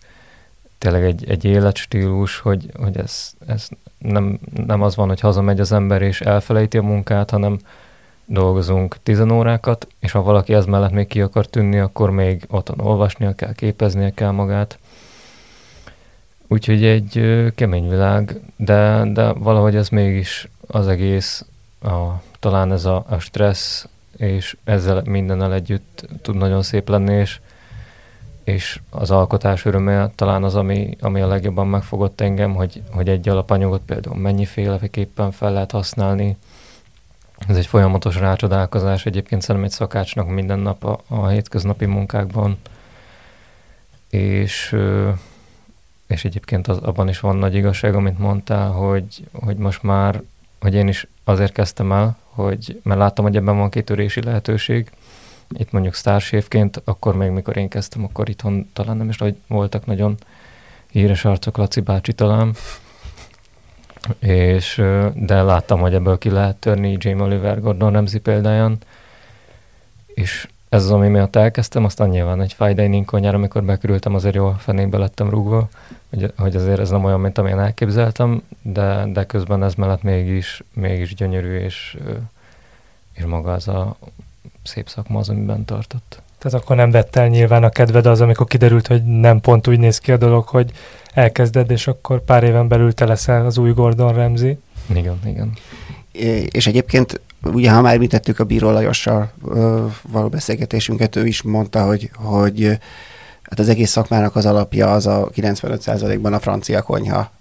[0.78, 5.72] tényleg egy, egy életstílus, hogy, hogy ez, ez nem, nem az van, hogy hazamegy az
[5.72, 7.60] ember és elfelejti a munkát, hanem
[8.26, 12.80] dolgozunk tizen órákat, és ha valaki ez mellett még ki akar tűnni, akkor még otthon
[12.80, 14.78] olvasnia kell, képeznie kell magát,
[16.48, 17.22] Úgyhogy egy
[17.56, 21.46] kemény világ, de, de valahogy ez mégis az egész
[21.82, 27.40] a talán ez a, a stressz, és ezzel mindennel együtt tud nagyon szép lenni, és,
[28.44, 33.30] és az alkotás öröme talán az, ami, ami a legjobban megfogott engem, hogy, hogy egy
[33.30, 36.38] alapanyagot például mennyiféleképpen fel lehet használni.
[37.48, 42.58] Ez egy folyamatos rácsodálkozás, egyébként szerintem egy szakácsnak minden nap a, a hétköznapi munkákban,
[44.10, 44.76] és
[46.14, 50.22] és egyébként az, abban is van nagy igazság, amit mondtál, hogy, hogy most már,
[50.64, 54.92] hogy én is azért kezdtem el, hogy, mert láttam, hogy ebben van kitörési lehetőség.
[55.50, 59.86] Itt mondjuk sztársévként, akkor még mikor én kezdtem, akkor itthon talán nem is hogy voltak
[59.86, 60.18] nagyon
[60.92, 62.54] híres arcok, Laci bácsi talán,
[64.20, 64.82] és,
[65.14, 68.78] de láttam, hogy ebből ki lehet törni Jamie Oliver, Gordon Ramsay példáján,
[70.08, 74.36] és ez az, ami miatt elkezdtem, aztán nyilván egy fine dining konyára, amikor bekerültem, azért
[74.36, 75.70] jó fenébe lettem rúgva,
[76.10, 80.64] hogy, hogy azért ez nem olyan, mint amilyen elképzeltem, de, de közben ez mellett mégis,
[80.74, 81.98] mégis gyönyörű, és,
[83.14, 83.96] és maga az a
[84.64, 86.22] szép szakma az, amiben tartott.
[86.38, 89.80] Tehát akkor nem vett el nyilván a kedved az, amikor kiderült, hogy nem pont úgy
[89.80, 90.72] néz ki a dolog, hogy
[91.14, 94.58] elkezded, és akkor pár éven belül te leszel az új Gordon Ramsay.
[94.94, 95.58] Igen, igen.
[96.52, 99.32] És egyébként ugye, ha már említettük a Bíró Lajossal
[100.12, 102.80] való beszélgetésünket, ő is mondta, hogy, hogy
[103.42, 107.32] hát az egész szakmának az alapja az a 95%-ban a francia konyha,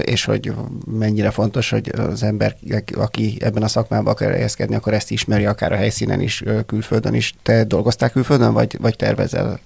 [0.00, 0.52] és hogy
[0.86, 2.56] mennyire fontos, hogy az ember,
[2.96, 7.34] aki ebben a szakmában akar helyezkedni, akkor ezt ismeri akár a helyszínen is, külföldön is.
[7.42, 9.60] Te dolgoztál külföldön, vagy, vagy tervezel?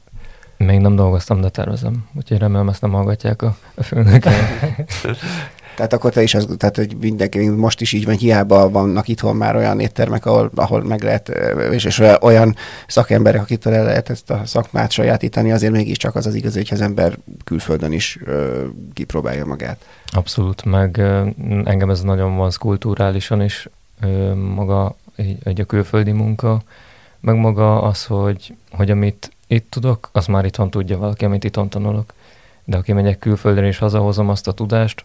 [0.57, 2.09] Még nem dolgoztam, de tervezem.
[2.15, 4.33] Úgyhogy remélem ezt nem hallgatják a, a főnökkel.
[5.77, 9.37] Tehát akkor te is az, tehát hogy mindenki, most is így van, hiába vannak itthon
[9.37, 11.29] már olyan éttermek, ahol, ahol meg lehet,
[11.71, 12.57] és, és olyan
[12.87, 16.81] szakemberek, akitől el lehet ezt a szakmát sajátítani, azért mégiscsak az az igaz, hogy az
[16.81, 19.87] ember külföldön is ö, kipróbálja magát.
[20.07, 20.99] Abszolút, meg
[21.65, 23.69] engem ez nagyon van kulturálisan is,
[24.01, 26.63] ö, maga egy, egy a külföldi munka,
[27.21, 31.69] meg maga az, hogy, hogy amit itt tudok, az már itthon tudja valaki, amit itthon
[31.69, 32.13] tanulok.
[32.65, 35.05] De aki megyek külföldre és hazahozom azt a tudást,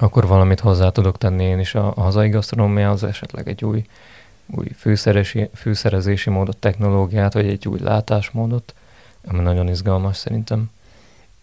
[0.00, 3.84] akkor valamit hozzá tudok tenni én is a, a hazai gasztronómiához, esetleg egy új,
[4.46, 8.74] új fűszeresi, fűszerezési módot, technológiát, vagy egy új látásmódot,
[9.28, 10.70] ami nagyon izgalmas szerintem.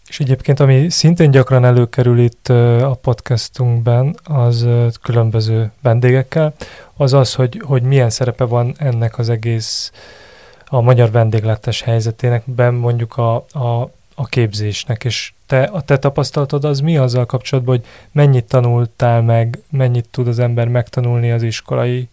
[0.08, 2.48] És egyébként, ami szintén gyakran előkerül itt
[2.82, 4.66] a podcastunkban, az
[5.02, 6.54] különböző vendégekkel,
[6.96, 9.92] az az, hogy, hogy milyen szerepe van ennek az egész
[10.66, 16.64] a magyar vendéglátás helyzetének, ben mondjuk a, a, a képzésnek, és te, a te tapasztalatod
[16.64, 22.08] az mi azzal kapcsolatban, hogy mennyit tanultál meg, mennyit tud az ember megtanulni az iskolai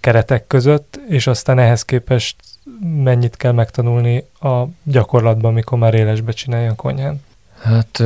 [0.00, 2.36] keretek között, és aztán ehhez képest
[2.80, 7.22] mennyit kell megtanulni a gyakorlatban, mikor már élesbe csinálja a konyhán?
[7.62, 8.02] Hát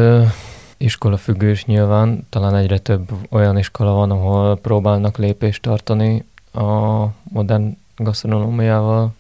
[0.76, 7.76] iskola függős nyilván, talán egyre több olyan iskola van, ahol próbálnak lépést tartani a modern
[7.96, 9.12] gasztronómiával,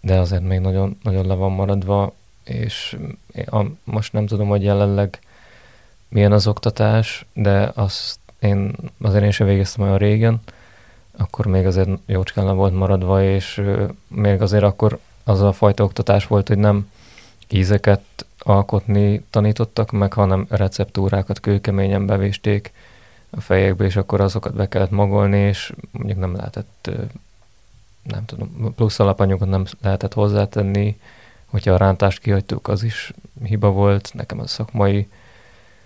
[0.00, 2.12] de azért még nagyon, nagyon le van maradva
[2.44, 2.96] és
[3.46, 5.18] a, most nem tudom, hogy jelenleg
[6.08, 10.40] milyen az oktatás, de azt én, azért én sem végeztem olyan régen,
[11.16, 13.62] akkor még azért jócskán le volt maradva, és
[14.08, 16.90] még azért akkor az a fajta oktatás volt, hogy nem
[17.48, 18.02] ízeket
[18.38, 22.72] alkotni tanítottak meg, hanem receptúrákat kőkeményen bevésték
[23.30, 26.90] a fejekbe, és akkor azokat be kellett magolni, és mondjuk nem lehetett,
[28.02, 31.00] nem tudom, plusz alapanyagot nem lehetett hozzátenni,
[31.52, 33.12] hogyha a rántást kihagytuk, az is
[33.44, 34.10] hiba volt.
[34.14, 35.08] Nekem a szakmai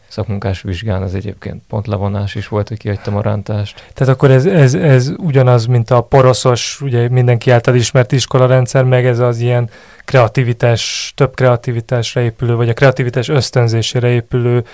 [0.09, 3.91] szakmunkás vizsgán ez egyébként pont levonás is volt, hogy kihagytam a rántást.
[3.95, 9.07] Tehát akkor ez, ez, ez ugyanaz, mint a poroszos, ugye mindenki által ismert iskolarendszer, meg
[9.07, 9.71] ez az ilyen
[10.05, 14.65] kreativitás, több kreativitásra épülő, vagy a kreativitás ösztönzésére épülő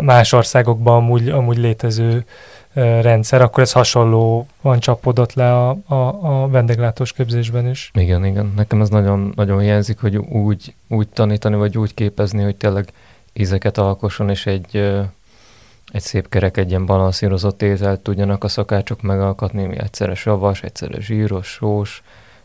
[0.00, 2.24] más országokban amúgy, amúgy létező
[2.76, 7.90] rendszer, akkor ez hasonló van csapódott le a, a, a vendéglátós képzésben is.
[7.94, 8.52] Igen, igen.
[8.56, 12.92] Nekem ez nagyon, nagyon hiányzik, hogy úgy, úgy tanítani, vagy úgy képezni, hogy tényleg
[13.32, 14.76] ízeket alkosson, és egy,
[15.92, 21.00] egy szép kerek, egy ilyen balanszírozott ételt tudjanak a szakácsok megalkotni, mi egyszerre savas, egyszerre
[21.00, 22.02] zsíros, sós,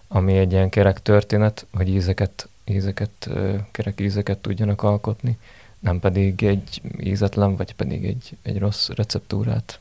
[0.07, 3.29] ami egy ilyen kerek történet, hogy ízeket, ízeket,
[3.71, 5.37] kerek ízeket tudjanak alkotni,
[5.79, 9.79] nem pedig egy ízetlen, vagy pedig egy, egy rossz receptúrát.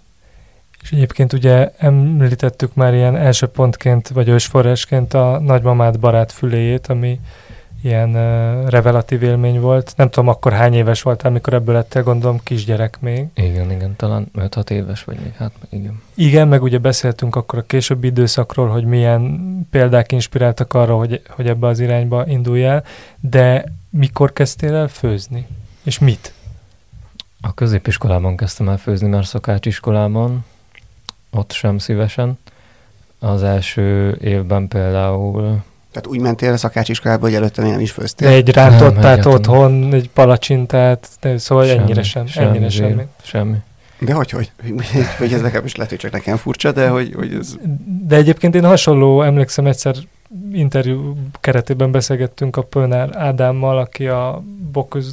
[0.83, 7.21] És egyébként ugye említettük már ilyen első pontként, vagy ősforrásként a nagymamát barát füléjét, ami
[7.83, 9.93] ilyen uh, revelatív élmény volt.
[9.97, 13.27] Nem tudom, akkor hány éves voltál, amikor ebből lettél, gondolom, kisgyerek még.
[13.35, 16.03] Igen, igen, talán 5-6 éves vagy még, hát igen.
[16.15, 21.47] Igen, meg ugye beszéltünk akkor a későbbi időszakról, hogy milyen példák inspiráltak arra, hogy, hogy
[21.47, 22.85] ebbe az irányba induljál,
[23.21, 25.47] de mikor kezdtél el főzni?
[25.83, 26.33] És mit?
[27.41, 30.45] A középiskolában kezdtem el főzni, mert szakácsiskolában,
[31.31, 32.39] ott sem szívesen.
[33.19, 35.43] az első évben például
[35.93, 38.29] Tehát úgy mentél a szakácsiskolába, hogy előtte nem is De főztél?
[38.29, 39.39] egy rántottát egyáltalán.
[39.39, 43.03] otthon, egy palacsintát, de szóval Semmi, ennyire sem, semmi ennyire semmi.
[43.23, 43.57] semmi.
[43.99, 44.51] De hogy, hogy?
[45.19, 47.55] Vagy ez nekem is lehet, hogy csak nekem furcsa, de hogy, hogy ez...
[48.07, 49.95] De egyébként én hasonló, emlékszem egyszer
[50.53, 55.11] interjú keretében beszélgettünk a Pönár Ádámmal, aki a Bocuse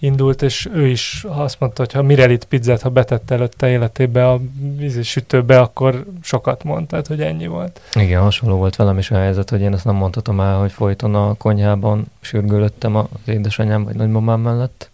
[0.00, 4.40] indult, és ő is azt mondta, hogy ha Mirelit pizzát, ha betette előtte életébe a
[4.76, 7.80] vízi sütőbe, akkor sokat mond, tehát hogy ennyi volt.
[7.94, 11.14] Igen, hasonló volt velem is a helyzet, hogy én ezt nem mondhatom el, hogy folyton
[11.14, 14.90] a konyhában sürgölöttem az édesanyám vagy nagymamám mellett,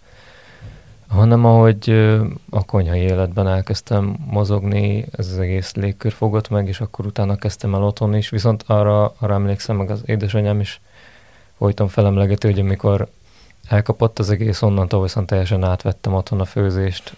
[1.09, 1.91] hanem ahogy
[2.51, 7.75] a konyhai életben elkezdtem mozogni, ez az egész légkör fogott meg, és akkor utána kezdtem
[7.75, 10.81] el otthon is, viszont arra, arra emlékszem, meg az édesanyám is
[11.59, 13.09] folyton felemlegeti, hogy amikor
[13.69, 17.17] elkapott az egész, onnantól viszont teljesen átvettem otthon a főzést.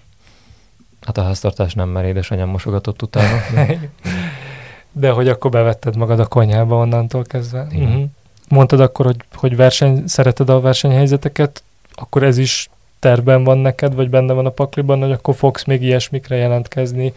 [1.00, 3.36] Hát a háztartás nem, mert édesanyám mosogatott utána.
[3.54, 3.78] De
[4.92, 7.66] De hogy akkor bevetted magad a konyhába onnantól kezdve.
[7.70, 7.88] Igen.
[7.88, 8.02] Mhm.
[8.48, 11.62] Mondtad akkor, hogy, hogy verseny, szereted a versenyhelyzeteket,
[11.94, 15.82] akkor ez is terben van neked, vagy benne van a pakliban, hogy akkor fogsz még
[15.82, 17.12] ilyesmikre jelentkezni,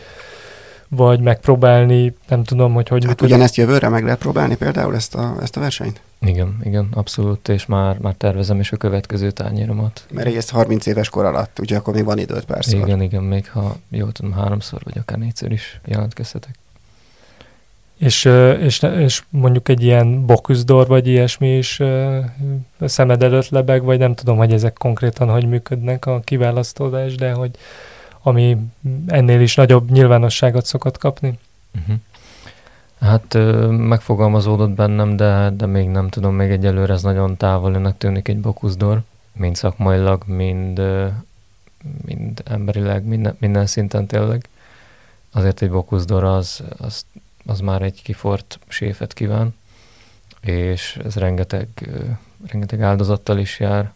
[0.88, 3.34] vagy megpróbálni, nem tudom, hogy hogy Hát működik.
[3.34, 6.02] ugyanezt jövőre meg lehet próbálni például ezt a, ezt a versenyt?
[6.26, 10.06] Igen, igen, abszolút, és már, már tervezem is a következő tányéromat.
[10.12, 12.80] Mert egy ezt 30 éves kor alatt, ugye akkor még van időt párszor.
[12.80, 16.56] Igen, igen, még ha jól tudom, háromszor vagy akár négyszer is jelentkezhetek.
[17.98, 18.26] És,
[18.60, 21.82] és, és mondjuk egy ilyen boküzdor, vagy ilyesmi is
[22.80, 27.52] szemed előtt lebeg, vagy nem tudom, hogy ezek konkrétan hogy működnek a kiválasztódás, de hogy
[28.22, 28.58] ami
[29.08, 31.40] ennél is nagyobb nyilvánosságot szokott kapni.
[31.80, 31.96] Uh-huh.
[33.02, 33.34] Hát
[33.70, 39.02] megfogalmazódott bennem, de, de még nem tudom, még egyelőre ez nagyon távolinak tűnik egy bokuszdor,
[39.34, 40.82] mind szakmailag, mind,
[42.06, 44.48] mind emberileg, minden, minden szinten tényleg.
[45.32, 47.06] Azért egy bokuszdor az, az,
[47.46, 49.56] az már egy kifort séfet kíván,
[50.42, 51.68] és ez rengeteg,
[52.48, 53.94] rengeteg áldozattal is jár,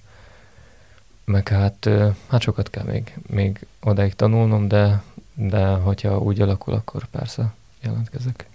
[1.26, 1.90] meg hát,
[2.28, 5.04] hát sokat kell még, még odáig tanulnom, de,
[5.34, 8.48] de hogyha úgy alakul, akkor persze jelentkezek.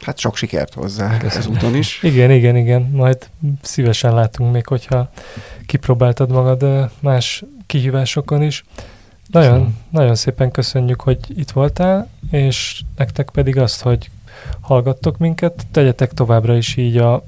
[0.00, 1.38] Hát sok sikert hozzá Köszönöm.
[1.38, 2.02] ez úton is.
[2.02, 2.82] Igen, igen, igen.
[2.82, 3.28] Majd
[3.62, 5.10] szívesen látunk még, hogyha
[5.66, 8.64] kipróbáltad magad más kihívásokon is.
[9.30, 9.78] Nagyon, Köszönöm.
[9.90, 14.10] nagyon szépen köszönjük, hogy itt voltál, és nektek pedig azt, hogy
[14.60, 17.24] hallgattok minket, tegyetek továbbra is így a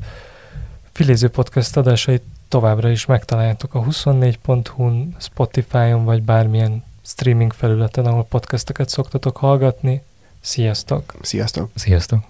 [0.93, 8.89] Filéző Podcast adásait továbbra is megtaláljátok a 24.hu-n, Spotify-on, vagy bármilyen streaming felületen, ahol podcasteket
[8.89, 10.03] szoktatok hallgatni.
[10.41, 11.15] Sziasztok!
[11.23, 11.71] Sziasztok!
[11.75, 12.21] Sziasztok!